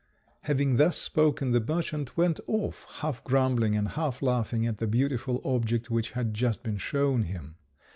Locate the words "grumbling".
3.23-3.75